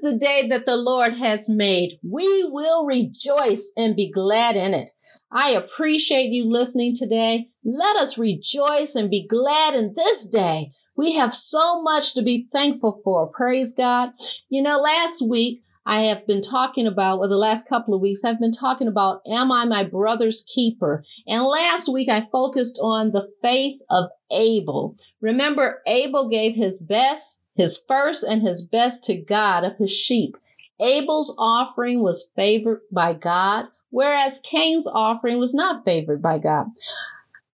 The 0.00 0.16
day 0.16 0.48
that 0.48 0.66
the 0.66 0.76
Lord 0.76 1.14
has 1.14 1.48
made. 1.48 1.98
We 2.02 2.44
will 2.44 2.84
rejoice 2.84 3.70
and 3.76 3.96
be 3.96 4.10
glad 4.10 4.56
in 4.56 4.74
it. 4.74 4.90
I 5.30 5.50
appreciate 5.50 6.30
you 6.30 6.50
listening 6.50 6.94
today. 6.94 7.48
Let 7.64 7.96
us 7.96 8.16
rejoice 8.16 8.94
and 8.94 9.10
be 9.10 9.26
glad 9.26 9.74
in 9.74 9.94
this 9.96 10.24
day. 10.26 10.72
We 10.96 11.14
have 11.14 11.34
so 11.34 11.82
much 11.82 12.14
to 12.14 12.22
be 12.22 12.48
thankful 12.50 13.00
for. 13.04 13.28
Praise 13.28 13.72
God. 13.72 14.10
You 14.48 14.62
know, 14.62 14.80
last 14.80 15.22
week 15.28 15.62
I 15.84 16.02
have 16.02 16.26
been 16.26 16.42
talking 16.42 16.86
about, 16.86 17.18
or 17.18 17.28
the 17.28 17.36
last 17.36 17.68
couple 17.68 17.94
of 17.94 18.00
weeks, 18.00 18.24
I've 18.24 18.40
been 18.40 18.52
talking 18.52 18.88
about, 18.88 19.20
am 19.30 19.52
I 19.52 19.64
my 19.64 19.84
brother's 19.84 20.44
keeper? 20.54 21.04
And 21.26 21.44
last 21.44 21.88
week 21.88 22.08
I 22.08 22.26
focused 22.32 22.78
on 22.82 23.12
the 23.12 23.28
faith 23.42 23.80
of 23.88 24.10
Abel. 24.30 24.96
Remember, 25.20 25.80
Abel 25.86 26.28
gave 26.28 26.54
his 26.54 26.78
best 26.78 27.38
his 27.58 27.78
first 27.88 28.22
and 28.22 28.40
his 28.40 28.62
best 28.62 29.04
to 29.04 29.16
God 29.16 29.64
of 29.64 29.76
his 29.76 29.90
sheep. 29.90 30.36
Abel's 30.80 31.34
offering 31.36 32.02
was 32.02 32.30
favored 32.36 32.82
by 32.90 33.12
God, 33.12 33.66
whereas 33.90 34.40
Cain's 34.44 34.86
offering 34.86 35.38
was 35.38 35.52
not 35.52 35.84
favored 35.84 36.22
by 36.22 36.38
God. 36.38 36.68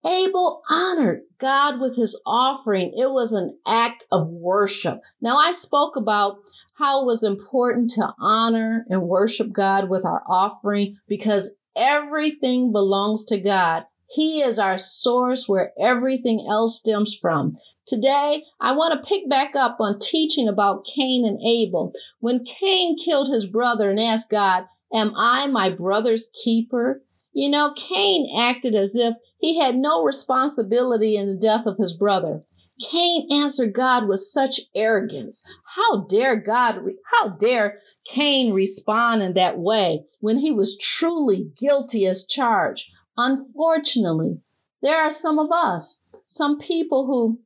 Abel 0.05 0.61
honored 0.69 1.21
God 1.39 1.79
with 1.79 1.95
his 1.95 2.19
offering. 2.25 2.93
It 2.97 3.11
was 3.11 3.31
an 3.31 3.57
act 3.65 4.03
of 4.11 4.27
worship. 4.27 4.99
Now, 5.21 5.37
I 5.37 5.53
spoke 5.53 5.95
about 5.95 6.39
how 6.75 7.01
it 7.01 7.05
was 7.05 7.23
important 7.23 7.91
to 7.91 8.13
honor 8.19 8.85
and 8.89 9.03
worship 9.03 9.53
God 9.53 9.89
with 9.89 10.03
our 10.03 10.23
offering 10.27 10.97
because 11.07 11.51
everything 11.77 12.73
belongs 12.73 13.23
to 13.25 13.39
God. 13.39 13.85
He 14.13 14.43
is 14.43 14.59
our 14.59 14.77
source 14.77 15.49
where 15.49 15.73
everything 15.79 16.45
else 16.47 16.77
stems 16.77 17.17
from. 17.19 17.57
Today, 17.87 18.43
I 18.61 18.71
want 18.73 18.93
to 18.93 19.07
pick 19.07 19.27
back 19.27 19.55
up 19.55 19.77
on 19.79 19.97
teaching 19.99 20.47
about 20.47 20.85
Cain 20.85 21.25
and 21.25 21.41
Abel. 21.43 21.93
When 22.19 22.45
Cain 22.45 22.95
killed 23.03 23.33
his 23.33 23.47
brother 23.47 23.89
and 23.89 23.99
asked 23.99 24.29
God, 24.29 24.65
Am 24.93 25.15
I 25.17 25.47
my 25.47 25.71
brother's 25.71 26.27
keeper? 26.43 27.01
You 27.31 27.49
know, 27.49 27.73
Cain 27.75 28.31
acted 28.37 28.75
as 28.75 28.95
if 28.95 29.15
he 29.39 29.59
had 29.59 29.75
no 29.75 30.03
responsibility 30.03 31.17
in 31.17 31.27
the 31.27 31.35
death 31.35 31.65
of 31.65 31.77
his 31.77 31.93
brother. 31.93 32.43
Cain 32.91 33.27
answered 33.31 33.73
God 33.73 34.07
with 34.07 34.21
such 34.21 34.61
arrogance. 34.75 35.41
How 35.75 36.01
dare 36.05 36.35
God, 36.35 36.81
how 37.11 37.29
dare 37.29 37.79
Cain 38.05 38.53
respond 38.53 39.23
in 39.23 39.33
that 39.33 39.57
way 39.57 40.05
when 40.19 40.37
he 40.37 40.51
was 40.51 40.77
truly 40.77 41.51
guilty 41.57 42.05
as 42.05 42.25
charged? 42.25 42.85
Unfortunately, 43.17 44.39
there 44.81 45.01
are 45.01 45.11
some 45.11 45.39
of 45.39 45.51
us, 45.51 46.01
some 46.25 46.59
people 46.59 47.05
who 47.07 47.39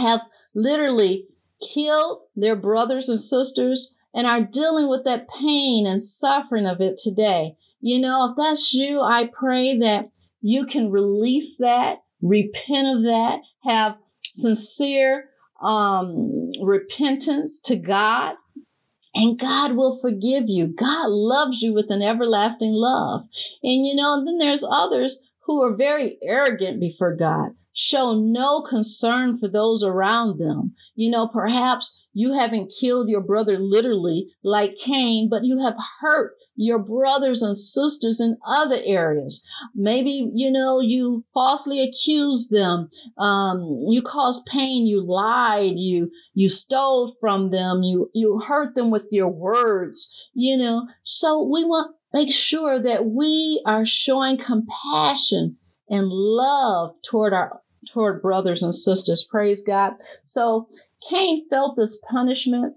have 0.00 0.22
literally 0.54 1.26
killed 1.72 2.22
their 2.36 2.56
brothers 2.56 3.08
and 3.08 3.20
sisters 3.20 3.92
and 4.12 4.26
are 4.26 4.40
dealing 4.40 4.88
with 4.88 5.04
that 5.04 5.28
pain 5.28 5.86
and 5.86 6.02
suffering 6.02 6.66
of 6.66 6.80
it 6.80 6.98
today. 7.02 7.56
You 7.80 8.00
know, 8.00 8.30
if 8.30 8.36
that's 8.36 8.72
you, 8.72 9.00
I 9.00 9.28
pray 9.32 9.78
that 9.78 10.10
you 10.40 10.66
can 10.66 10.90
release 10.90 11.56
that, 11.58 12.02
repent 12.22 12.98
of 12.98 13.02
that, 13.04 13.40
have 13.64 13.96
sincere 14.34 15.30
um, 15.62 16.50
repentance 16.62 17.60
to 17.64 17.76
God, 17.76 18.34
and 19.14 19.38
God 19.38 19.72
will 19.72 19.98
forgive 20.00 20.44
you. 20.48 20.66
God 20.66 21.08
loves 21.08 21.62
you 21.62 21.72
with 21.72 21.90
an 21.90 22.02
everlasting 22.02 22.72
love. 22.72 23.22
And 23.62 23.86
you 23.86 23.94
know, 23.94 24.24
then 24.24 24.38
there's 24.38 24.64
others 24.64 25.18
who 25.46 25.62
are 25.62 25.74
very 25.74 26.18
arrogant 26.22 26.80
before 26.80 27.14
God 27.14 27.50
show 27.74 28.14
no 28.14 28.62
concern 28.62 29.36
for 29.38 29.48
those 29.48 29.82
around 29.82 30.38
them. 30.38 30.74
You 30.94 31.10
know, 31.10 31.28
perhaps 31.28 32.00
you 32.12 32.32
haven't 32.32 32.72
killed 32.80 33.08
your 33.08 33.20
brother 33.20 33.58
literally 33.58 34.28
like 34.44 34.78
Cain, 34.78 35.28
but 35.28 35.44
you 35.44 35.60
have 35.62 35.74
hurt 36.00 36.36
your 36.54 36.78
brothers 36.78 37.42
and 37.42 37.58
sisters 37.58 38.20
in 38.20 38.38
other 38.46 38.80
areas. 38.84 39.42
Maybe, 39.74 40.30
you 40.32 40.50
know, 40.50 40.80
you 40.80 41.24
falsely 41.34 41.82
accused 41.82 42.50
them. 42.50 42.88
Um, 43.18 43.86
you 43.88 44.00
caused 44.00 44.46
pain. 44.46 44.86
You 44.86 45.04
lied. 45.04 45.74
You, 45.76 46.12
you 46.32 46.48
stole 46.48 47.16
from 47.20 47.50
them. 47.50 47.82
You, 47.82 48.10
you 48.14 48.38
hurt 48.38 48.76
them 48.76 48.92
with 48.92 49.06
your 49.10 49.28
words, 49.28 50.14
you 50.32 50.56
know. 50.56 50.86
So 51.02 51.42
we 51.42 51.64
want 51.64 51.96
make 52.12 52.32
sure 52.32 52.80
that 52.80 53.06
we 53.06 53.60
are 53.66 53.84
showing 53.84 54.38
compassion 54.38 55.56
and 55.90 56.08
love 56.08 56.94
toward 57.04 57.32
our 57.32 57.60
toward 57.92 58.22
brothers 58.22 58.62
and 58.62 58.74
sisters. 58.74 59.26
Praise 59.28 59.62
God. 59.62 59.94
So 60.22 60.68
Cain 61.08 61.46
felt 61.48 61.76
this 61.76 61.98
punishment 62.10 62.74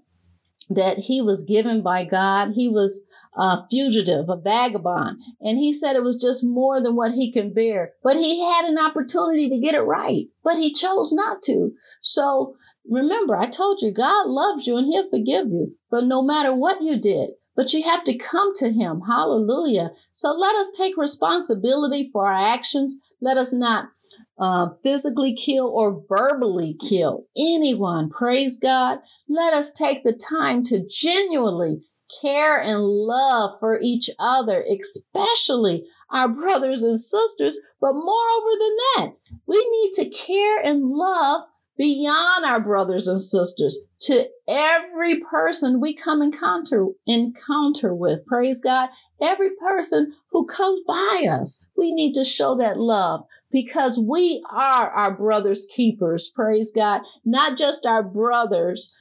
that 0.70 0.98
he 0.98 1.22
was 1.22 1.44
given 1.44 1.82
by 1.82 2.04
God. 2.04 2.52
He 2.54 2.68
was 2.68 3.06
a 3.36 3.66
fugitive, 3.70 4.28
a 4.28 4.36
vagabond, 4.36 5.18
and 5.40 5.58
he 5.58 5.72
said 5.72 5.96
it 5.96 6.02
was 6.02 6.16
just 6.16 6.44
more 6.44 6.82
than 6.82 6.96
what 6.96 7.12
he 7.12 7.32
can 7.32 7.54
bear. 7.54 7.92
But 8.02 8.16
he 8.16 8.44
had 8.44 8.64
an 8.64 8.78
opportunity 8.78 9.48
to 9.48 9.58
get 9.58 9.74
it 9.74 9.80
right, 9.80 10.26
but 10.44 10.58
he 10.58 10.72
chose 10.72 11.12
not 11.12 11.42
to. 11.44 11.72
So 12.02 12.56
remember, 12.88 13.36
I 13.36 13.46
told 13.46 13.80
you 13.80 13.92
God 13.92 14.26
loves 14.26 14.66
you 14.66 14.76
and 14.76 14.86
he'll 14.86 15.08
forgive 15.08 15.48
you, 15.48 15.74
but 15.90 16.04
no 16.04 16.22
matter 16.22 16.54
what 16.54 16.82
you 16.82 17.00
did, 17.00 17.30
but 17.56 17.72
you 17.72 17.82
have 17.82 18.04
to 18.04 18.16
come 18.16 18.54
to 18.56 18.70
him. 18.70 19.02
Hallelujah. 19.06 19.90
So 20.12 20.30
let 20.32 20.54
us 20.54 20.70
take 20.76 20.96
responsibility 20.96 22.10
for 22.12 22.26
our 22.26 22.54
actions. 22.54 22.98
Let 23.20 23.36
us 23.36 23.52
not 23.52 23.88
uh, 24.38 24.68
physically 24.82 25.34
kill 25.34 25.66
or 25.66 26.02
verbally 26.08 26.76
kill 26.80 27.26
anyone. 27.36 28.10
Praise 28.10 28.56
God. 28.56 28.98
Let 29.28 29.52
us 29.52 29.72
take 29.72 30.04
the 30.04 30.12
time 30.12 30.64
to 30.64 30.86
genuinely 30.88 31.82
care 32.22 32.60
and 32.60 32.82
love 32.82 33.58
for 33.60 33.80
each 33.80 34.08
other, 34.18 34.64
especially 34.64 35.84
our 36.10 36.28
brothers 36.28 36.82
and 36.82 37.00
sisters. 37.00 37.60
But 37.80 37.92
moreover 37.92 38.50
than 38.58 38.76
that, 38.76 39.12
we 39.46 39.56
need 39.56 39.92
to 39.94 40.10
care 40.10 40.58
and 40.58 40.90
love 40.90 41.42
beyond 41.78 42.44
our 42.44 42.60
brothers 42.60 43.06
and 43.06 43.22
sisters 43.22 43.78
to 44.00 44.26
every 44.48 45.20
person 45.20 45.80
we 45.80 45.94
come 45.94 46.20
encounter 46.20 46.86
encounter 47.06 47.94
with 47.94 48.26
praise 48.26 48.60
god 48.60 48.88
every 49.22 49.50
person 49.60 50.12
who 50.32 50.44
comes 50.44 50.80
by 50.86 51.24
us 51.30 51.64
we 51.76 51.92
need 51.92 52.12
to 52.12 52.24
show 52.24 52.56
that 52.56 52.76
love 52.76 53.20
because 53.50 53.98
we 53.98 54.42
are 54.50 54.90
our 54.90 55.16
brother's 55.16 55.66
keepers. 55.74 56.30
Praise 56.34 56.70
God. 56.74 57.02
Not 57.24 57.58
just 57.58 57.86
our 57.86 58.02
brothers, 58.02 58.92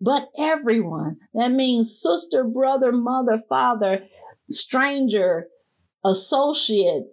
but 0.00 0.28
everyone. 0.38 1.16
That 1.34 1.52
means 1.52 2.00
sister, 2.00 2.44
brother, 2.44 2.92
mother, 2.92 3.40
father, 3.48 4.06
stranger, 4.48 5.48
associate, 6.04 7.04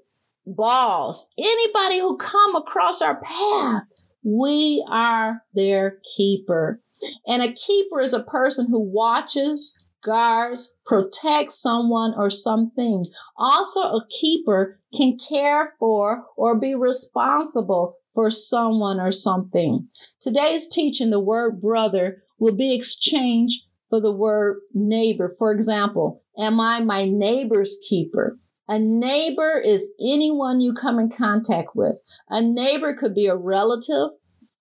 boss, 0.45 1.27
anybody 1.37 1.99
who 1.99 2.17
come 2.17 2.55
across 2.55 3.01
our 3.01 3.21
path. 3.21 3.83
We 4.23 4.85
are 4.89 5.41
their 5.53 5.99
keeper. 6.15 6.79
And 7.27 7.43
a 7.43 7.53
keeper 7.53 7.99
is 8.01 8.13
a 8.13 8.23
person 8.23 8.67
who 8.69 8.79
watches, 8.79 9.77
guards, 10.03 10.73
protects 10.85 11.61
someone 11.61 12.13
or 12.15 12.29
something. 12.29 13.05
Also, 13.37 13.81
a 13.81 14.05
keeper 14.19 14.79
can 14.95 15.17
care 15.17 15.73
for 15.79 16.25
or 16.37 16.59
be 16.59 16.75
responsible 16.75 17.95
for 18.13 18.29
someone 18.29 18.99
or 18.99 19.11
something. 19.11 19.87
Today's 20.21 20.67
teaching, 20.67 21.09
the 21.09 21.19
word 21.19 21.61
brother 21.61 22.23
will 22.37 22.55
be 22.55 22.75
exchanged 22.75 23.61
for 23.89 23.99
the 23.99 24.11
word 24.11 24.59
neighbor. 24.73 25.33
For 25.37 25.51
example, 25.51 26.21
am 26.37 26.59
I 26.59 26.79
my 26.81 27.05
neighbor's 27.05 27.77
keeper? 27.87 28.37
A 28.67 28.79
neighbor 28.79 29.59
is 29.59 29.89
anyone 30.01 30.61
you 30.61 30.73
come 30.73 30.99
in 30.99 31.09
contact 31.09 31.75
with. 31.75 31.97
A 32.29 32.41
neighbor 32.41 32.95
could 32.95 33.13
be 33.13 33.27
a 33.27 33.35
relative, 33.35 34.11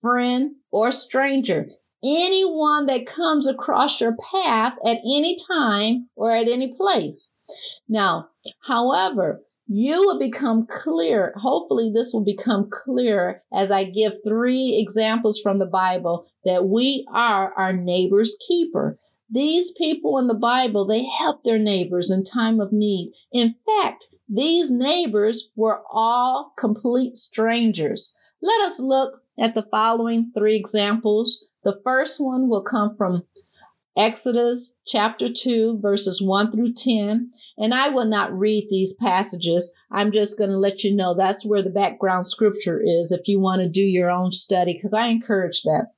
friend, 0.01 0.57
or 0.71 0.91
stranger 0.91 1.69
anyone 2.05 2.87
that 2.87 3.07
comes 3.07 3.47
across 3.47 4.01
your 4.01 4.17
path 4.33 4.75
at 4.85 4.99
any 4.99 5.37
time 5.49 6.09
or 6.17 6.33
at 6.33 6.49
any 6.49 6.75
place. 6.75 7.31
Now, 7.89 8.29
however, 8.67 9.43
you 9.69 10.01
will 10.07 10.19
become 10.19 10.67
clear. 10.67 11.33
Hopefully, 11.37 11.91
this 11.95 12.13
will 12.13 12.25
become 12.25 12.69
clear 12.71 13.43
as 13.53 13.71
I 13.71 13.85
give 13.85 14.15
three 14.27 14.79
examples 14.79 15.41
from 15.41 15.59
the 15.59 15.67
Bible 15.67 16.27
that 16.45 16.67
we 16.67 17.07
are 17.13 17.53
our 17.55 17.73
neighbor's 17.73 18.37
keeper. 18.47 18.99
These 19.31 19.73
people 19.79 20.19
in 20.19 20.27
the 20.27 20.35
Bible, 20.35 20.87
they 20.87 21.05
help 21.05 21.43
their 21.43 21.59
neighbors 21.59 22.11
in 22.11 22.23
time 22.23 22.61
of 22.61 22.73
need. 22.73 23.13
In 23.33 23.55
fact, 23.65 24.09
these 24.29 24.71
neighbors 24.71 25.49
were 25.57 25.83
all 25.91 26.53
complete 26.59 27.17
strangers. 27.17 28.15
Let 28.43 28.61
us 28.61 28.79
look 28.79 29.23
at 29.39 29.55
the 29.55 29.67
following 29.71 30.33
three 30.37 30.57
examples. 30.57 31.45
The 31.65 31.81
first 31.85 32.21
one 32.21 32.49
will 32.49 32.63
come 32.63 32.97
from 32.97 33.25
Exodus 33.97 34.75
chapter 34.87 35.29
2, 35.33 35.79
verses 35.81 36.23
1 36.23 36.51
through 36.51 36.73
10. 36.75 37.31
And 37.59 37.75
I 37.75 37.91
will 37.91 38.07
not 38.07 38.37
read 38.37 38.69
these 38.71 38.95
passages. 38.95 39.73
I'm 39.91 40.13
just 40.13 40.39
going 40.39 40.51
to 40.51 40.57
let 40.57 40.83
you 40.83 40.95
know 40.95 41.15
that's 41.15 41.45
where 41.45 41.63
the 41.63 41.71
background 41.71 42.27
scripture 42.27 42.81
is 42.81 43.13
if 43.13 43.29
you 43.29 43.39
want 43.39 43.63
to 43.63 43.69
do 43.69 43.83
your 43.83 44.11
own 44.11 44.33
study, 44.33 44.75
because 44.75 44.95
I 44.95 45.09
encourage 45.09 45.63
that. 45.63 45.89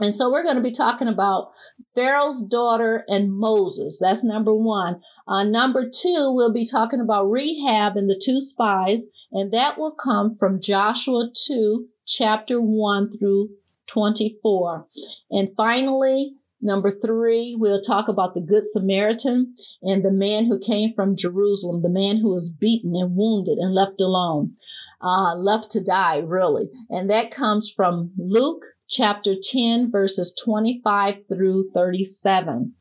And 0.00 0.12
so 0.12 0.30
we're 0.30 0.42
going 0.42 0.56
to 0.56 0.62
be 0.62 0.72
talking 0.72 1.08
about 1.08 1.52
Pharaoh's 1.94 2.42
daughter 2.42 3.04
and 3.08 3.32
Moses. 3.32 3.98
That's 4.00 4.22
number 4.22 4.54
one. 4.54 5.00
Uh, 5.26 5.44
number 5.44 5.84
two, 5.88 6.32
we'll 6.34 6.52
be 6.52 6.66
talking 6.66 7.00
about 7.00 7.30
Rahab 7.30 7.96
and 7.96 8.10
the 8.10 8.20
two 8.22 8.40
spies, 8.40 9.08
and 9.32 9.52
that 9.52 9.78
will 9.78 9.92
come 9.92 10.36
from 10.36 10.60
Joshua 10.60 11.30
2, 11.46 11.86
chapter 12.06 12.60
1 12.60 13.18
through 13.18 13.50
24. 13.88 14.86
And 15.30 15.50
finally, 15.56 16.34
Number 16.62 16.90
three, 16.90 17.54
we'll 17.56 17.82
talk 17.82 18.08
about 18.08 18.34
the 18.34 18.40
Good 18.40 18.66
Samaritan 18.66 19.54
and 19.82 20.02
the 20.02 20.10
man 20.10 20.46
who 20.46 20.58
came 20.58 20.94
from 20.94 21.16
Jerusalem, 21.16 21.82
the 21.82 21.90
man 21.90 22.16
who 22.16 22.30
was 22.30 22.48
beaten 22.48 22.96
and 22.96 23.14
wounded 23.14 23.58
and 23.58 23.74
left 23.74 24.00
alone, 24.00 24.56
uh, 25.02 25.34
left 25.36 25.70
to 25.72 25.84
die, 25.84 26.16
really. 26.16 26.68
And 26.88 27.10
that 27.10 27.30
comes 27.30 27.70
from 27.70 28.12
Luke 28.16 28.64
chapter 28.88 29.34
10, 29.40 29.90
verses 29.90 30.34
25 30.42 31.14
through 31.28 31.70
37. 31.74 32.74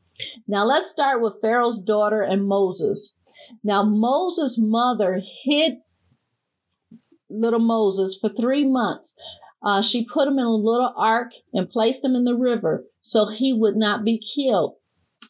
Now 0.47 0.63
let's 0.63 0.89
start 0.89 1.21
with 1.21 1.41
Pharaoh's 1.41 1.77
daughter 1.77 2.21
and 2.21 2.47
Moses. 2.47 3.15
Now 3.63 3.83
Moses' 3.83 4.57
mother 4.57 5.21
hid 5.43 5.73
little 7.29 7.59
Moses 7.59 8.17
for 8.19 8.29
three 8.29 8.65
months. 8.65 9.19
Uh, 9.65 9.81
she 9.81 10.05
put 10.05 10.27
him 10.27 10.37
in 10.37 10.45
a 10.45 10.53
little 10.53 10.93
ark 10.95 11.31
and 11.53 11.69
placed 11.69 12.05
him 12.05 12.15
in 12.15 12.23
the 12.23 12.35
river 12.35 12.85
so 13.01 13.27
he 13.27 13.51
would 13.51 13.75
not 13.75 14.05
be 14.05 14.17
killed. 14.19 14.75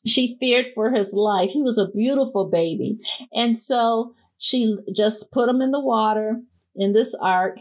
She 0.06 0.38
feared 0.40 0.68
for 0.76 0.92
his 0.92 1.14
life. 1.14 1.50
He 1.52 1.62
was 1.62 1.78
a 1.78 1.88
beautiful 1.88 2.50
baby. 2.50 3.00
And 3.34 3.60
so 3.60 4.14
she 4.38 4.78
just 4.94 5.32
put 5.32 5.50
him 5.50 5.62
in 5.62 5.72
the 5.72 5.80
water 5.80 6.42
in 6.76 6.94
this 6.94 7.16
ark 7.16 7.58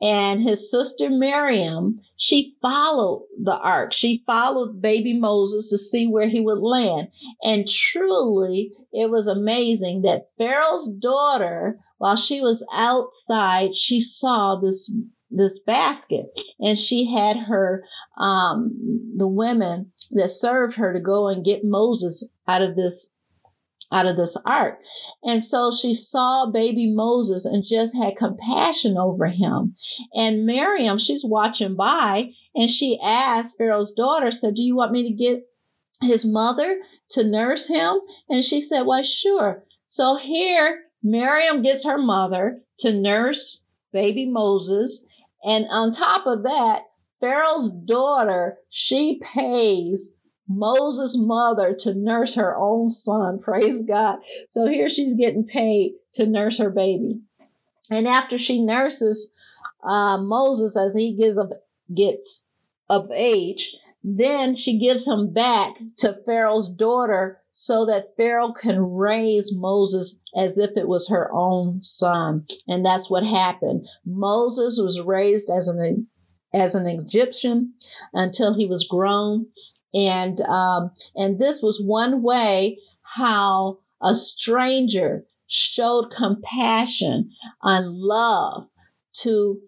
and 0.00 0.42
his 0.42 0.70
sister 0.70 1.10
Miriam, 1.10 2.00
she 2.16 2.54
followed 2.62 3.26
the 3.42 3.56
ark. 3.58 3.92
She 3.92 4.22
followed 4.24 4.80
baby 4.80 5.12
Moses 5.12 5.68
to 5.68 5.78
see 5.78 6.06
where 6.06 6.28
he 6.28 6.40
would 6.40 6.58
land. 6.58 7.08
And 7.42 7.68
truly, 7.68 8.72
it 8.92 9.10
was 9.10 9.26
amazing 9.26 10.02
that 10.02 10.28
Pharaoh's 10.38 10.88
daughter, 10.88 11.78
while 11.98 12.16
she 12.16 12.40
was 12.40 12.66
outside, 12.72 13.76
she 13.76 14.00
saw 14.00 14.56
this 14.56 14.90
this 15.30 15.60
basket 15.60 16.26
and 16.58 16.76
she 16.76 17.12
had 17.12 17.36
her 17.36 17.84
um 18.18 18.72
the 19.16 19.28
women 19.28 19.92
that 20.10 20.28
served 20.28 20.74
her 20.74 20.92
to 20.92 21.00
go 21.00 21.28
and 21.28 21.44
get 21.44 21.64
Moses 21.64 22.26
out 22.48 22.62
of 22.62 22.74
this 22.74 23.12
out 23.92 24.06
of 24.06 24.16
this 24.16 24.36
ark. 24.46 24.78
And 25.22 25.44
so 25.44 25.72
she 25.72 25.94
saw 25.94 26.50
baby 26.50 26.92
Moses 26.92 27.44
and 27.44 27.64
just 27.66 27.94
had 27.96 28.16
compassion 28.16 28.96
over 28.96 29.26
him. 29.26 29.74
And 30.14 30.46
Miriam, 30.46 30.98
she's 30.98 31.24
watching 31.24 31.74
by 31.74 32.30
and 32.54 32.70
she 32.70 32.98
asked 33.02 33.56
Pharaoh's 33.58 33.92
daughter, 33.92 34.30
said, 34.30 34.54
Do 34.54 34.62
you 34.62 34.76
want 34.76 34.92
me 34.92 35.02
to 35.08 35.14
get 35.14 35.42
his 36.02 36.24
mother 36.24 36.78
to 37.10 37.24
nurse 37.24 37.68
him? 37.68 37.98
And 38.28 38.44
she 38.44 38.60
said, 38.60 38.82
Why, 38.82 39.02
sure. 39.02 39.64
So 39.88 40.16
here, 40.16 40.82
Miriam 41.02 41.62
gets 41.62 41.84
her 41.84 41.98
mother 41.98 42.60
to 42.78 42.92
nurse 42.92 43.64
baby 43.92 44.26
Moses. 44.26 45.04
And 45.44 45.66
on 45.70 45.92
top 45.92 46.26
of 46.26 46.42
that, 46.42 46.82
Pharaoh's 47.20 47.70
daughter, 47.84 48.58
she 48.70 49.20
pays 49.34 50.10
Moses' 50.48 51.16
mother 51.18 51.74
to 51.80 51.94
nurse 51.94 52.34
her 52.34 52.56
own 52.56 52.90
son. 52.90 53.38
Praise 53.42 53.82
God. 53.82 54.18
So 54.48 54.66
here 54.66 54.90
she's 54.90 55.14
getting 55.14 55.44
paid 55.44 55.92
to 56.14 56.26
nurse 56.26 56.58
her 56.58 56.70
baby. 56.70 57.20
And 57.90 58.06
after 58.06 58.38
she 58.38 58.62
nurses 58.62 59.30
uh, 59.82 60.18
Moses 60.18 60.76
as 60.76 60.94
he 60.94 61.16
gets 61.16 61.38
of, 61.38 61.52
gets 61.94 62.44
of 62.88 63.10
age, 63.12 63.74
then 64.02 64.54
she 64.54 64.78
gives 64.78 65.06
him 65.06 65.32
back 65.32 65.74
to 65.98 66.18
Pharaoh's 66.24 66.68
daughter 66.68 67.40
so 67.52 67.84
that 67.86 68.16
Pharaoh 68.16 68.52
can 68.52 68.80
raise 68.80 69.54
Moses 69.54 70.20
as 70.36 70.56
if 70.56 70.70
it 70.76 70.88
was 70.88 71.08
her 71.08 71.30
own 71.32 71.82
son. 71.82 72.46
And 72.66 72.84
that's 72.84 73.10
what 73.10 73.24
happened. 73.24 73.86
Moses 74.04 74.78
was 74.82 75.00
raised 75.00 75.50
as 75.50 75.68
an 75.68 76.08
as 76.52 76.74
an 76.74 76.86
Egyptian 76.86 77.74
until 78.12 78.54
he 78.54 78.66
was 78.66 78.84
grown 78.84 79.46
and 79.92 80.40
um, 80.42 80.92
and 81.14 81.38
this 81.38 81.62
was 81.62 81.82
one 81.84 82.22
way 82.22 82.78
how 83.16 83.78
a 84.02 84.14
stranger 84.14 85.24
showed 85.48 86.10
compassion 86.16 87.30
and 87.62 87.96
love 87.96 88.68
to 89.22 89.60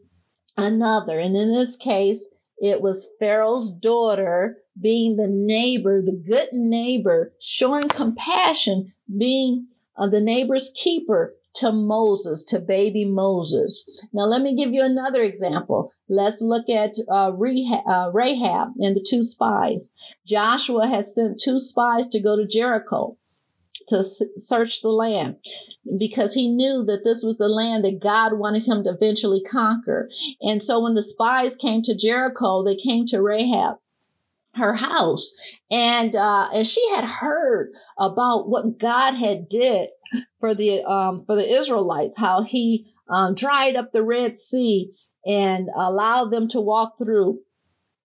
another. 0.57 1.19
And 1.19 1.37
in 1.37 1.53
this 1.53 1.77
case, 1.77 2.33
it 2.59 2.81
was 2.81 3.09
Pharaoh's 3.19 3.71
daughter 3.71 4.59
being 4.81 5.17
the 5.17 5.29
neighbor, 5.29 6.03
the 6.03 6.13
good 6.27 6.49
neighbor, 6.53 7.33
showing 7.41 7.89
compassion, 7.89 8.93
being 9.19 9.67
uh, 9.97 10.09
the 10.09 10.21
neighbor's 10.21 10.73
keeper 10.83 11.35
to 11.55 11.71
Moses, 11.71 12.43
to 12.45 12.59
baby 12.59 13.05
Moses. 13.05 13.85
Now, 14.13 14.25
let 14.25 14.41
me 14.41 14.57
give 14.57 14.73
you 14.73 14.83
another 14.83 15.21
example. 15.23 15.93
Let's 16.09 16.41
look 16.41 16.69
at 16.69 16.95
uh, 17.11 17.29
uh, 17.29 18.11
Rahab 18.13 18.69
and 18.79 18.97
the 18.97 19.07
two 19.07 19.23
spies. 19.23 19.91
Joshua 20.27 20.87
has 20.87 21.15
sent 21.15 21.41
two 21.43 21.59
spies 21.59 22.09
to 22.09 22.21
go 22.21 22.37
to 22.37 22.47
Jericho 22.47 23.19
to 23.89 23.99
s- 23.99 24.23
search 24.39 24.81
the 24.81 24.89
land 24.89 25.37
because 25.99 26.35
he 26.35 26.49
knew 26.49 26.85
that 26.87 27.03
this 27.05 27.23
was 27.23 27.39
the 27.39 27.49
land 27.49 27.85
that 27.85 28.01
God 28.01 28.39
wanted 28.39 28.67
him 28.67 28.85
to 28.85 28.91
eventually 28.91 29.43
conquer. 29.43 30.09
And 30.41 30.63
so 30.63 30.81
when 30.81 30.95
the 30.95 31.03
spies 31.03 31.57
came 31.57 31.83
to 31.83 31.97
Jericho, 31.97 32.65
they 32.65 32.77
came 32.77 33.07
to 33.07 33.21
Rahab 33.21 33.77
her 34.55 34.75
house 34.75 35.35
and 35.71 36.15
uh 36.15 36.49
and 36.53 36.67
she 36.67 36.87
had 36.91 37.05
heard 37.05 37.73
about 37.99 38.49
what 38.49 38.79
God 38.79 39.15
had 39.15 39.49
did 39.49 39.89
for 40.41 40.55
the 40.55 40.83
um, 40.85 41.25
for 41.27 41.37
the 41.37 41.51
Israelites, 41.51 42.17
how 42.19 42.43
he 42.43 42.93
um, 43.09 43.35
dried 43.35 43.77
up 43.77 43.93
the 43.93 44.03
Red 44.03 44.39
Sea 44.39 44.93
and 45.25 45.69
allowed 45.77 46.31
them 46.31 46.49
to 46.49 46.61
walk 46.61 46.99
through, 46.99 47.41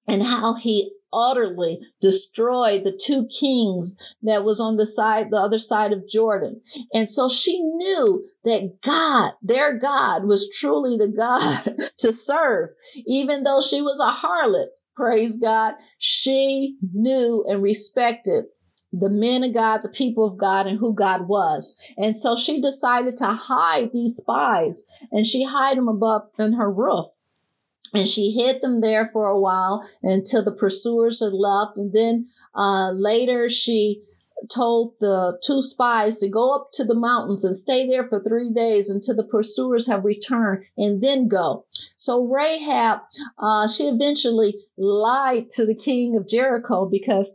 and 0.07 0.23
how 0.23 0.55
he 0.55 0.91
utterly 1.13 1.79
destroyed 2.01 2.83
the 2.83 2.99
two 3.01 3.27
kings 3.27 3.95
that 4.21 4.43
was 4.43 4.59
on 4.59 4.75
the 4.77 4.85
side 4.85 5.27
the 5.31 5.37
other 5.37 5.59
side 5.59 5.93
of 5.93 6.07
Jordan. 6.07 6.61
And 6.93 7.09
so 7.09 7.29
she 7.29 7.59
knew 7.61 8.25
that 8.43 8.79
God, 8.83 9.31
their 9.41 9.77
God 9.77 10.25
was 10.25 10.49
truly 10.49 10.97
the 10.97 11.07
God 11.07 11.89
to 11.99 12.11
serve 12.11 12.69
even 13.05 13.43
though 13.43 13.61
she 13.61 13.81
was 13.81 13.99
a 13.99 14.25
harlot. 14.25 14.67
Praise 14.97 15.37
God. 15.37 15.75
She 15.99 16.75
knew 16.91 17.45
and 17.47 17.61
respected 17.61 18.45
the 18.91 19.11
men 19.11 19.43
of 19.43 19.53
God, 19.53 19.81
the 19.83 19.89
people 19.89 20.25
of 20.25 20.39
God, 20.39 20.65
and 20.65 20.79
who 20.79 20.91
God 20.91 21.27
was. 21.27 21.77
And 21.97 22.17
so 22.17 22.35
she 22.35 22.59
decided 22.59 23.15
to 23.17 23.27
hide 23.27 23.91
these 23.93 24.15
spies 24.15 24.85
and 25.11 25.23
she 25.23 25.43
hid 25.43 25.77
them 25.77 25.87
above 25.87 26.23
in 26.39 26.53
her 26.53 26.71
roof. 26.71 27.05
And 27.93 28.07
she 28.07 28.31
hid 28.31 28.61
them 28.61 28.81
there 28.81 29.09
for 29.13 29.27
a 29.27 29.39
while 29.39 29.87
until 30.01 30.43
the 30.43 30.51
pursuers 30.51 31.19
had 31.19 31.31
left. 31.31 31.77
And 31.77 31.93
then 31.93 32.27
uh, 32.55 32.91
later 32.91 33.51
she 33.51 34.01
told 34.53 34.93
the 34.99 35.39
two 35.43 35.61
spies 35.61 36.17
to 36.17 36.29
go 36.29 36.51
up 36.51 36.69
to 36.73 36.83
the 36.83 36.95
mountains 36.95 37.43
and 37.43 37.57
stay 37.57 37.87
there 37.87 38.07
for 38.07 38.21
three 38.21 38.51
days 38.53 38.89
until 38.89 39.15
the 39.15 39.23
pursuers 39.23 39.87
have 39.87 40.05
returned 40.05 40.63
and 40.77 41.01
then 41.01 41.27
go. 41.27 41.65
So 41.97 42.23
Rahab, 42.23 42.99
uh, 43.39 43.67
she 43.67 43.87
eventually 43.87 44.55
lied 44.77 45.49
to 45.51 45.65
the 45.65 45.75
king 45.75 46.15
of 46.15 46.27
Jericho 46.27 46.85
because 46.85 47.31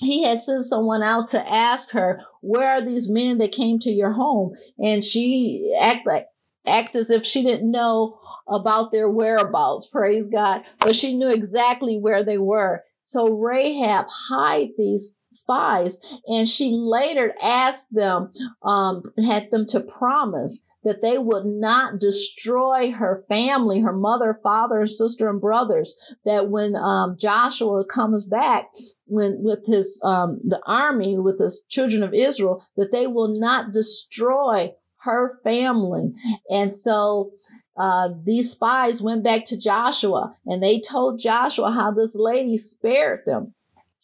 he 0.00 0.22
had 0.22 0.38
sent 0.38 0.64
someone 0.64 1.02
out 1.02 1.28
to 1.28 1.48
ask 1.52 1.90
her, 1.90 2.22
where 2.40 2.70
are 2.70 2.80
these 2.80 3.08
men 3.08 3.38
that 3.38 3.52
came 3.52 3.78
to 3.80 3.90
your 3.90 4.12
home? 4.12 4.54
And 4.78 5.04
she 5.04 5.76
act 5.78 6.06
like, 6.06 6.26
act 6.66 6.96
as 6.96 7.10
if 7.10 7.26
she 7.26 7.42
didn't 7.42 7.70
know 7.70 8.18
about 8.48 8.92
their 8.92 9.10
whereabouts. 9.10 9.86
Praise 9.86 10.26
God. 10.26 10.62
But 10.78 10.96
she 10.96 11.14
knew 11.14 11.28
exactly 11.28 11.98
where 11.98 12.24
they 12.24 12.38
were. 12.38 12.84
So 13.02 13.28
Rahab 13.28 14.06
hid 14.30 14.70
these 14.78 15.16
spies 15.32 15.98
and 16.26 16.48
she 16.48 16.70
later 16.72 17.34
asked 17.42 17.92
them, 17.92 18.32
um, 18.62 19.02
had 19.24 19.50
them 19.50 19.66
to 19.66 19.80
promise 19.80 20.64
that 20.82 21.02
they 21.02 21.18
would 21.18 21.44
not 21.44 22.00
destroy 22.00 22.90
her 22.90 23.22
family, 23.28 23.80
her 23.80 23.92
mother, 23.92 24.38
father, 24.42 24.86
sister, 24.86 25.28
and 25.28 25.40
brothers. 25.40 25.94
That 26.24 26.48
when 26.48 26.74
um, 26.74 27.16
Joshua 27.18 27.84
comes 27.84 28.24
back, 28.24 28.70
when 29.04 29.42
with 29.42 29.66
his 29.66 29.98
um, 30.02 30.40
the 30.42 30.60
army, 30.66 31.18
with 31.18 31.38
the 31.38 31.54
children 31.68 32.02
of 32.02 32.14
Israel, 32.14 32.64
that 32.76 32.92
they 32.92 33.06
will 33.06 33.28
not 33.28 33.72
destroy 33.72 34.72
her 35.02 35.38
family. 35.44 36.12
And 36.50 36.72
so 36.72 37.32
uh, 37.76 38.10
these 38.24 38.50
spies 38.50 39.02
went 39.02 39.22
back 39.22 39.44
to 39.46 39.56
Joshua 39.56 40.34
and 40.46 40.62
they 40.62 40.80
told 40.80 41.20
Joshua 41.20 41.70
how 41.70 41.90
this 41.90 42.14
lady 42.14 42.58
spared 42.58 43.20
them. 43.26 43.54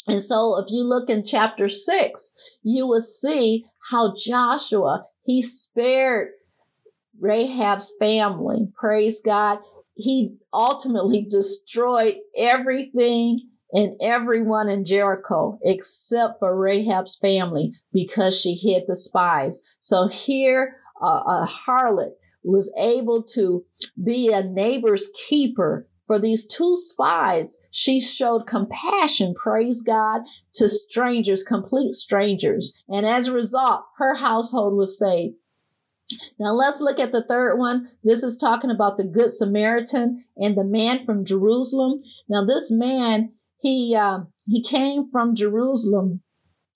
And 0.07 0.23
so 0.23 0.59
if 0.59 0.67
you 0.69 0.85
look 0.85 1.11
in 1.11 1.25
chapter 1.25 1.69
six, 1.69 2.33
you 2.63 2.87
will 2.87 3.01
see 3.01 3.65
how 3.91 4.15
Joshua, 4.17 5.07
he 5.25 5.43
spared 5.43 6.29
Rahab's 7.21 7.93
family. 7.99 8.69
Praise 8.79 9.21
God. 9.25 9.59
He 9.95 10.37
ultimately 10.53 11.27
destroyed 11.29 12.17
everything 12.37 13.49
and 13.73 13.97
everyone 14.01 14.69
in 14.69 14.85
Jericho 14.85 15.59
except 15.63 16.39
for 16.39 16.57
Rahab's 16.57 17.17
family 17.17 17.73
because 17.93 18.39
she 18.41 18.55
hid 18.55 18.85
the 18.87 18.97
spies. 18.97 19.63
So 19.81 20.09
here, 20.09 20.77
uh, 21.03 21.23
a 21.27 21.49
harlot 21.67 22.13
was 22.45 22.73
able 22.79 23.23
to 23.23 23.65
be 24.03 24.33
a 24.33 24.43
neighbor's 24.43 25.09
keeper 25.29 25.89
for 26.07 26.19
these 26.19 26.47
two 26.47 26.77
spies. 26.77 27.59
She 27.71 28.01
showed 28.01 28.47
compassion, 28.47 29.35
praise 29.35 29.83
God, 29.83 30.23
to 30.55 30.69
strangers, 30.69 31.43
complete 31.43 31.95
strangers. 31.95 32.75
And 32.89 33.05
as 33.05 33.27
a 33.27 33.33
result, 33.33 33.83
her 33.99 34.17
household 34.17 34.77
was 34.77 34.99
saved. 34.99 35.37
Now 36.39 36.53
let's 36.53 36.81
look 36.81 37.01
at 37.01 37.13
the 37.13 37.25
third 37.25 37.59
one. 37.59 37.89
This 38.05 38.23
is 38.23 38.37
talking 38.37 38.71
about 38.71 38.97
the 38.97 39.05
Good 39.05 39.33
Samaritan 39.33 40.25
and 40.37 40.57
the 40.57 40.65
man 40.65 41.05
from 41.05 41.25
Jerusalem. 41.25 42.03
Now 42.29 42.45
this 42.45 42.71
man, 42.71 43.33
he 43.59 43.97
uh, 43.99 44.21
he 44.47 44.63
came 44.63 45.11
from 45.11 45.35
Jerusalem 45.35 46.23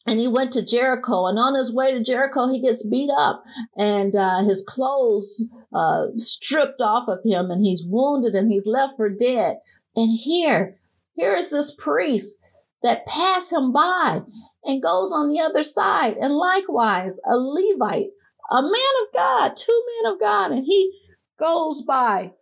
and 0.07 0.19
he 0.19 0.29
went 0.29 0.53
to 0.53 0.65
Jericho. 0.65 1.27
And 1.27 1.39
on 1.39 1.55
his 1.55 1.73
way 1.73 1.93
to 1.93 2.03
Jericho, 2.03 2.49
he 2.49 2.61
gets 2.61 2.87
beat 2.87 3.11
up 3.17 3.43
and 3.77 4.15
uh, 4.15 4.45
his 4.45 4.65
clothes 4.67 5.47
uh, 5.75 6.07
stripped 6.17 6.81
off 6.81 7.09
of 7.09 7.19
him, 7.25 7.51
and 7.51 7.65
he's 7.65 7.85
wounded 7.85 8.35
and 8.35 8.51
he's 8.51 8.67
left 8.67 8.95
for 8.97 9.09
dead. 9.09 9.57
And 9.95 10.19
here, 10.23 10.77
here 11.15 11.35
is 11.35 11.51
this 11.51 11.75
priest 11.75 12.39
that 12.83 13.07
passed 13.07 13.53
him 13.53 13.73
by 13.73 14.23
and 14.65 14.83
goes 14.83 15.13
on 15.13 15.29
the 15.29 15.41
other 15.41 15.63
side. 15.63 16.17
And 16.17 16.35
likewise, 16.35 17.19
a 17.31 17.37
Levite, 17.37 18.11
a 18.51 18.63
man 18.63 18.73
of 18.73 19.15
God, 19.15 19.57
two 19.57 19.85
men 20.03 20.13
of 20.13 20.21
God, 20.21 20.51
and 20.53 20.65
he 20.65 20.93
goes 21.39 21.83
by 21.83 22.33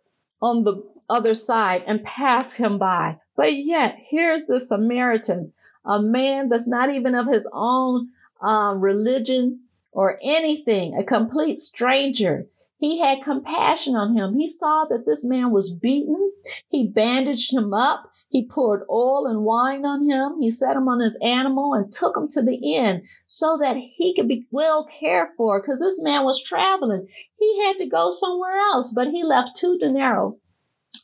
on 0.41 0.63
the 0.63 0.81
other 1.09 1.35
side 1.35 1.83
and 1.87 2.03
pass 2.03 2.53
him 2.53 2.77
by. 2.77 3.17
But 3.35 3.53
yet, 3.55 3.97
here's 4.09 4.45
the 4.45 4.59
Samaritan 4.59 5.53
a 5.85 6.01
man 6.01 6.49
that's 6.49 6.67
not 6.67 6.93
even 6.93 7.15
of 7.15 7.27
his 7.27 7.49
own 7.53 8.09
uh, 8.41 8.73
religion 8.75 9.61
or 9.91 10.19
anything, 10.21 10.95
a 10.95 11.03
complete 11.03 11.59
stranger. 11.59 12.45
He 12.79 12.99
had 12.99 13.23
compassion 13.23 13.95
on 13.95 14.15
him. 14.15 14.35
He 14.37 14.47
saw 14.47 14.85
that 14.89 15.05
this 15.05 15.25
man 15.25 15.51
was 15.51 15.73
beaten. 15.73 16.31
He 16.69 16.87
bandaged 16.87 17.51
him 17.53 17.73
up. 17.73 18.09
He 18.29 18.47
poured 18.47 18.83
oil 18.89 19.25
and 19.25 19.43
wine 19.43 19.85
on 19.85 20.07
him. 20.07 20.39
He 20.39 20.49
set 20.49 20.77
him 20.77 20.87
on 20.87 21.01
his 21.01 21.17
animal 21.21 21.73
and 21.73 21.91
took 21.91 22.15
him 22.15 22.29
to 22.29 22.41
the 22.41 22.55
inn 22.55 23.01
so 23.27 23.57
that 23.61 23.75
he 23.75 24.15
could 24.15 24.27
be 24.27 24.47
well 24.51 24.87
cared 24.99 25.29
for 25.35 25.59
because 25.61 25.79
this 25.79 25.99
man 26.01 26.23
was 26.23 26.41
traveling. 26.41 27.07
He 27.37 27.61
had 27.65 27.77
to 27.79 27.87
go 27.87 28.09
somewhere 28.09 28.57
else, 28.57 28.91
but 28.93 29.09
he 29.09 29.23
left 29.23 29.57
two 29.57 29.77
denarii 29.77 30.37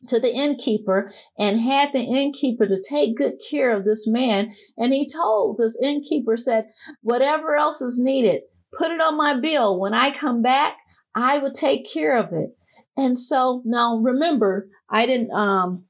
to 0.08 0.20
the 0.20 0.34
innkeeper 0.34 1.12
and 1.38 1.60
had 1.60 1.92
the 1.94 2.00
innkeeper 2.00 2.68
to 2.68 2.82
take 2.82 3.18
good 3.18 3.34
care 3.50 3.76
of 3.76 3.86
this 3.86 4.08
man. 4.08 4.54
And 4.78 4.94
he 4.94 5.08
told 5.08 5.58
this 5.58 5.78
innkeeper 5.82 6.38
said, 6.38 6.68
whatever 7.02 7.56
else 7.56 7.82
is 7.82 8.00
needed, 8.00 8.42
put 8.78 8.92
it 8.92 9.02
on 9.02 9.18
my 9.18 9.40
bill. 9.40 9.80
When 9.80 9.94
I 9.94 10.18
come 10.18 10.42
back, 10.42 10.78
I 11.14 11.38
will 11.38 11.52
take 11.52 11.92
care 11.92 12.18
of 12.18 12.34
it. 12.34 12.50
And 12.98 13.18
so 13.18 13.62
now 13.66 13.98
remember, 13.98 14.70
I 14.90 15.06
didn't, 15.06 15.32
um, 15.32 15.86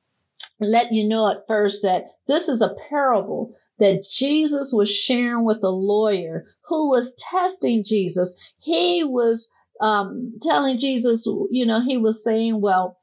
let 0.60 0.92
you 0.92 1.08
know 1.08 1.30
at 1.30 1.46
first 1.48 1.82
that 1.82 2.04
this 2.28 2.48
is 2.48 2.62
a 2.62 2.76
parable 2.90 3.54
that 3.78 4.06
Jesus 4.10 4.72
was 4.74 4.90
sharing 4.90 5.44
with 5.44 5.62
a 5.64 5.70
lawyer 5.70 6.46
who 6.68 6.90
was 6.90 7.14
testing 7.32 7.84
Jesus. 7.84 8.36
He 8.58 9.04
was 9.04 9.52
um, 9.82 10.34
telling 10.42 10.80
Jesus, 10.80 11.26
you 11.52 11.66
know, 11.66 11.82
he 11.86 11.98
was 11.98 12.24
saying, 12.24 12.62
well, 12.62 12.98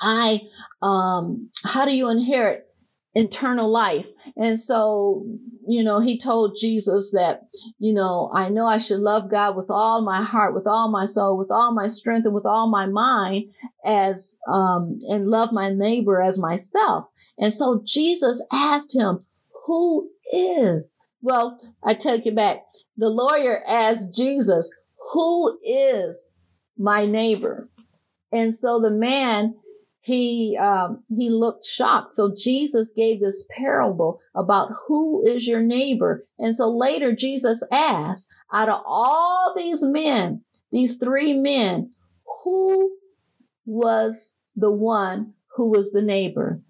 I, 0.00 0.42
um, 0.82 1.50
how 1.64 1.84
do 1.84 1.92
you 1.92 2.08
inherit 2.08 2.66
eternal 3.14 3.70
life? 3.70 4.06
And 4.36 4.58
so, 4.58 5.24
you 5.66 5.82
know, 5.82 6.00
he 6.00 6.18
told 6.18 6.58
Jesus 6.60 7.12
that, 7.12 7.42
you 7.78 7.94
know, 7.94 8.30
I 8.34 8.48
know 8.48 8.66
I 8.66 8.78
should 8.78 9.00
love 9.00 9.30
God 9.30 9.56
with 9.56 9.70
all 9.70 10.02
my 10.02 10.22
heart, 10.22 10.54
with 10.54 10.66
all 10.66 10.90
my 10.90 11.06
soul, 11.06 11.38
with 11.38 11.50
all 11.50 11.72
my 11.72 11.86
strength, 11.86 12.26
and 12.26 12.34
with 12.34 12.46
all 12.46 12.68
my 12.68 12.86
mind 12.86 13.44
as, 13.84 14.36
um, 14.52 14.98
and 15.08 15.28
love 15.28 15.50
my 15.52 15.70
neighbor 15.70 16.20
as 16.20 16.38
myself. 16.38 17.06
And 17.38 17.52
so 17.52 17.82
Jesus 17.84 18.44
asked 18.52 18.94
him, 18.94 19.24
who 19.64 20.10
is? 20.32 20.92
Well, 21.22 21.58
I 21.82 21.94
take 21.94 22.24
you 22.24 22.32
back. 22.32 22.62
The 22.96 23.08
lawyer 23.08 23.62
asked 23.66 24.14
Jesus, 24.14 24.70
who 25.12 25.58
is 25.64 26.28
my 26.78 27.06
neighbor? 27.06 27.68
And 28.32 28.52
so 28.54 28.80
the 28.80 28.90
man 28.90 29.54
he 30.06 30.56
um, 30.56 31.02
he 31.08 31.30
looked 31.30 31.64
shocked. 31.64 32.12
So 32.12 32.32
Jesus 32.32 32.92
gave 32.94 33.20
this 33.20 33.44
parable 33.58 34.20
about 34.36 34.70
who 34.86 35.26
is 35.26 35.48
your 35.48 35.60
neighbor. 35.60 36.24
And 36.38 36.54
so 36.54 36.70
later 36.70 37.12
Jesus 37.12 37.60
asked, 37.72 38.28
out 38.52 38.68
of 38.68 38.82
all 38.86 39.52
these 39.56 39.82
men, 39.82 40.42
these 40.70 40.98
three 40.98 41.34
men, 41.34 41.90
who 42.44 42.92
was 43.64 44.34
the 44.54 44.70
one 44.70 45.34
who 45.56 45.70
was 45.70 45.90
the 45.90 46.02
neighbor? 46.02 46.60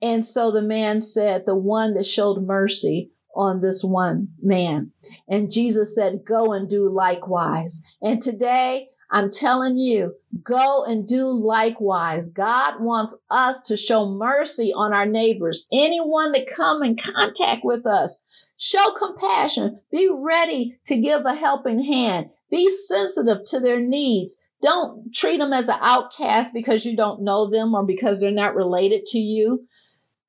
And 0.00 0.24
so 0.24 0.50
the 0.50 0.62
man 0.62 1.02
said, 1.02 1.44
the 1.44 1.54
one 1.54 1.92
that 1.92 2.06
showed 2.06 2.42
mercy 2.42 3.10
on 3.36 3.60
this 3.60 3.84
one 3.84 4.28
man. 4.40 4.92
And 5.28 5.52
Jesus 5.52 5.94
said, 5.94 6.24
go 6.26 6.54
and 6.54 6.70
do 6.70 6.88
likewise. 6.88 7.82
And 8.00 8.22
today 8.22 8.88
I'm 9.10 9.30
telling 9.30 9.76
you, 9.76 10.14
go 10.42 10.84
and 10.84 11.06
do 11.06 11.28
likewise. 11.30 12.28
God 12.28 12.80
wants 12.80 13.16
us 13.30 13.60
to 13.62 13.76
show 13.76 14.06
mercy 14.06 14.72
on 14.72 14.92
our 14.92 15.06
neighbors. 15.06 15.66
Anyone 15.72 16.32
that 16.32 16.46
come 16.54 16.82
in 16.82 16.96
contact 16.96 17.64
with 17.64 17.86
us, 17.86 18.24
show 18.56 18.92
compassion. 18.92 19.80
Be 19.90 20.08
ready 20.12 20.78
to 20.86 20.96
give 20.96 21.24
a 21.24 21.34
helping 21.34 21.84
hand. 21.84 22.30
Be 22.50 22.68
sensitive 22.68 23.44
to 23.46 23.58
their 23.58 23.80
needs. 23.80 24.38
Don't 24.62 25.12
treat 25.14 25.38
them 25.38 25.52
as 25.52 25.68
an 25.68 25.78
outcast 25.80 26.52
because 26.52 26.84
you 26.84 26.94
don't 26.94 27.22
know 27.22 27.50
them 27.50 27.74
or 27.74 27.84
because 27.84 28.20
they're 28.20 28.30
not 28.30 28.54
related 28.54 29.06
to 29.06 29.18
you. 29.18 29.66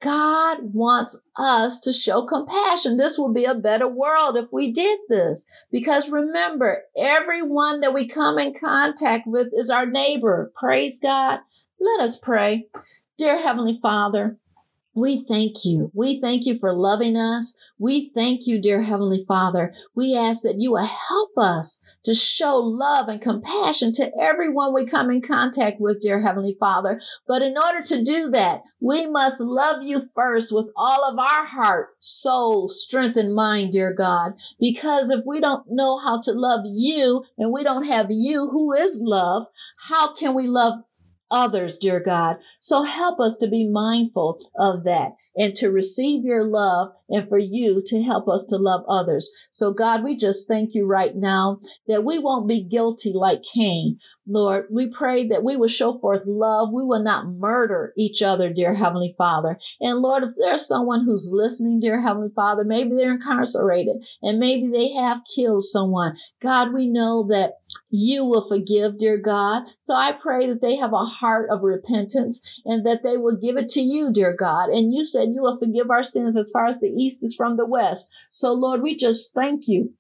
God 0.01 0.73
wants 0.73 1.21
us 1.35 1.79
to 1.81 1.93
show 1.93 2.25
compassion. 2.25 2.97
This 2.97 3.17
will 3.19 3.31
be 3.31 3.45
a 3.45 3.53
better 3.53 3.87
world 3.87 4.35
if 4.35 4.51
we 4.51 4.71
did 4.71 4.99
this. 5.09 5.45
Because 5.71 6.09
remember, 6.09 6.83
everyone 6.97 7.81
that 7.81 7.93
we 7.93 8.07
come 8.07 8.39
in 8.39 8.53
contact 8.53 9.27
with 9.27 9.47
is 9.53 9.69
our 9.69 9.85
neighbor. 9.85 10.51
Praise 10.59 10.99
God. 10.99 11.39
Let 11.79 11.99
us 12.03 12.17
pray. 12.17 12.67
Dear 13.17 13.41
Heavenly 13.43 13.77
Father, 13.81 14.37
we 14.93 15.25
thank 15.27 15.63
you. 15.63 15.89
We 15.93 16.19
thank 16.19 16.45
you 16.45 16.59
for 16.59 16.73
loving 16.73 17.15
us. 17.15 17.55
We 17.77 18.11
thank 18.13 18.45
you, 18.45 18.61
dear 18.61 18.81
Heavenly 18.81 19.23
Father. 19.25 19.73
We 19.95 20.15
ask 20.15 20.41
that 20.43 20.59
you 20.59 20.71
will 20.71 20.89
help 21.09 21.31
us 21.37 21.81
to 22.03 22.13
show 22.13 22.57
love 22.57 23.07
and 23.07 23.21
compassion 23.21 23.93
to 23.93 24.11
everyone 24.19 24.73
we 24.73 24.85
come 24.85 25.09
in 25.09 25.21
contact 25.21 25.77
with, 25.79 26.01
dear 26.01 26.21
Heavenly 26.21 26.57
Father. 26.59 26.99
But 27.25 27.41
in 27.41 27.55
order 27.57 27.81
to 27.83 28.03
do 28.03 28.29
that, 28.31 28.61
we 28.81 29.07
must 29.07 29.39
love 29.39 29.81
you 29.81 30.09
first 30.13 30.51
with 30.51 30.69
all 30.75 31.05
of 31.05 31.17
our 31.17 31.45
heart, 31.45 31.89
soul, 32.01 32.67
strength, 32.67 33.15
and 33.15 33.33
mind, 33.33 33.71
dear 33.71 33.93
God. 33.93 34.33
Because 34.59 35.09
if 35.09 35.21
we 35.25 35.39
don't 35.39 35.63
know 35.69 35.99
how 35.99 36.19
to 36.21 36.31
love 36.33 36.61
you 36.65 37.23
and 37.37 37.53
we 37.53 37.63
don't 37.63 37.85
have 37.85 38.07
you 38.09 38.49
who 38.51 38.73
is 38.73 38.99
love, 39.01 39.45
how 39.87 40.13
can 40.15 40.33
we 40.33 40.47
love 40.47 40.81
others, 41.31 41.77
dear 41.77 41.99
God. 41.99 42.37
So 42.59 42.83
help 42.83 43.19
us 43.19 43.35
to 43.37 43.47
be 43.47 43.67
mindful 43.67 44.39
of 44.59 44.83
that 44.83 45.15
and 45.35 45.55
to 45.55 45.69
receive 45.69 46.23
your 46.23 46.43
love 46.45 46.91
and 47.09 47.27
for 47.27 47.37
you 47.37 47.81
to 47.85 48.01
help 48.01 48.27
us 48.27 48.45
to 48.45 48.57
love 48.57 48.83
others. 48.87 49.29
So 49.51 49.73
God, 49.73 50.03
we 50.03 50.15
just 50.15 50.47
thank 50.47 50.73
you 50.73 50.85
right 50.85 51.15
now 51.15 51.59
that 51.87 52.03
we 52.03 52.19
won't 52.19 52.47
be 52.47 52.63
guilty 52.63 53.11
like 53.13 53.41
Cain. 53.53 53.97
Lord, 54.27 54.67
we 54.71 54.87
pray 54.87 55.27
that 55.27 55.43
we 55.43 55.57
will 55.57 55.67
show 55.67 55.99
forth 55.99 56.21
love. 56.25 56.69
We 56.73 56.83
will 56.83 57.03
not 57.03 57.27
murder 57.27 57.91
each 57.97 58.21
other, 58.21 58.51
dear 58.53 58.75
Heavenly 58.75 59.13
Father. 59.17 59.59
And 59.81 59.99
Lord, 59.99 60.23
if 60.23 60.31
there's 60.37 60.67
someone 60.67 61.03
who's 61.05 61.29
listening, 61.31 61.79
dear 61.81 62.01
Heavenly 62.01 62.29
Father, 62.33 62.63
maybe 62.63 62.91
they're 62.95 63.13
incarcerated 63.13 63.97
and 64.21 64.39
maybe 64.39 64.69
they 64.71 64.93
have 64.93 65.21
killed 65.35 65.65
someone. 65.65 66.15
God, 66.41 66.73
we 66.73 66.87
know 66.87 67.27
that 67.29 67.53
you 67.89 68.25
will 68.25 68.47
forgive, 68.47 68.97
dear 68.99 69.17
God. 69.17 69.63
So 69.83 69.93
I 69.93 70.11
pray 70.13 70.47
that 70.47 70.61
they 70.61 70.77
have 70.77 70.93
a 70.93 71.05
heart 71.05 71.49
of 71.49 71.61
repentance 71.61 72.41
and 72.65 72.85
that 72.85 73.03
they 73.03 73.17
will 73.17 73.37
give 73.37 73.57
it 73.57 73.69
to 73.69 73.81
you, 73.81 74.11
dear 74.13 74.35
God. 74.37 74.69
And 74.69 74.93
you 74.93 75.03
said 75.21 75.33
you 75.33 75.41
will 75.41 75.59
forgive 75.59 75.89
our 75.89 76.03
sins 76.03 76.37
as 76.37 76.51
far 76.51 76.65
as 76.65 76.79
the 76.79 76.89
east 76.89 77.23
is 77.23 77.35
from 77.35 77.57
the 77.57 77.65
west. 77.65 78.11
So 78.29 78.53
Lord, 78.53 78.81
we 78.81 78.95
just 78.95 79.33
thank 79.33 79.67
you 79.67 79.93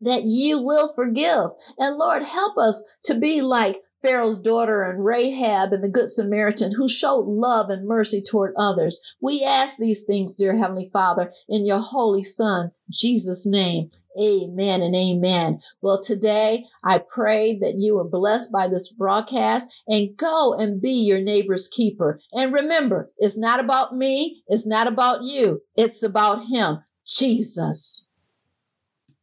that 0.00 0.24
you 0.24 0.60
will 0.60 0.92
forgive. 0.94 1.50
And 1.78 1.96
Lord, 1.96 2.22
help 2.22 2.58
us 2.58 2.82
to 3.04 3.14
be 3.14 3.40
like 3.40 3.80
Pharaoh's 4.02 4.38
daughter 4.38 4.82
and 4.82 5.04
Rahab 5.04 5.72
and 5.72 5.82
the 5.82 5.88
Good 5.88 6.08
Samaritan 6.08 6.72
who 6.76 6.88
showed 6.88 7.26
love 7.26 7.70
and 7.70 7.86
mercy 7.86 8.22
toward 8.22 8.52
others. 8.58 9.00
We 9.20 9.44
ask 9.44 9.78
these 9.78 10.02
things, 10.02 10.34
dear 10.34 10.56
Heavenly 10.56 10.90
Father, 10.92 11.32
in 11.48 11.64
your 11.64 11.78
Holy 11.78 12.24
Son, 12.24 12.72
Jesus' 12.90 13.46
name. 13.46 13.90
Amen 14.20 14.82
and 14.82 14.94
amen. 14.94 15.60
Well, 15.80 16.02
today 16.02 16.66
I 16.84 16.98
pray 16.98 17.58
that 17.60 17.76
you 17.76 17.98
are 17.98 18.04
blessed 18.04 18.52
by 18.52 18.68
this 18.68 18.92
broadcast 18.92 19.66
and 19.86 20.16
go 20.16 20.54
and 20.54 20.80
be 20.80 20.92
your 20.92 21.20
neighbor's 21.20 21.68
keeper. 21.68 22.20
And 22.32 22.52
remember, 22.52 23.10
it's 23.18 23.38
not 23.38 23.60
about 23.60 23.96
me. 23.96 24.42
It's 24.48 24.66
not 24.66 24.86
about 24.86 25.22
you. 25.22 25.62
It's 25.76 26.02
about 26.02 26.46
him, 26.46 26.84
Jesus. 27.06 28.06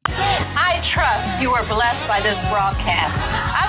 I 0.05 0.81
trust 0.83 1.41
you 1.41 1.51
are 1.51 1.65
blessed 1.65 2.07
by 2.07 2.21
this 2.21 2.39
broadcast. 2.49 3.21
I 3.23 3.68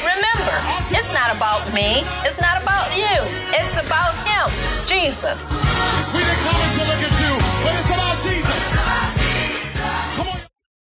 Remember, 0.00 0.56
it's 0.90 1.12
not 1.12 1.34
about 1.36 1.72
me, 1.72 2.02
it's 2.24 2.40
not 2.40 2.62
about 2.62 2.96
you, 2.96 3.16
it's 3.52 3.76
about 3.86 4.14
Him, 4.24 4.48
Jesus. 4.88 5.50
We 5.52 6.20
didn't 6.24 6.40
come 6.40 6.56
to 6.56 6.84
look 6.88 7.02
at 7.04 7.14
you, 7.20 7.32
but 7.64 7.74
it's 7.76 7.90
about 7.90 8.16
Jesus. 8.22 9.19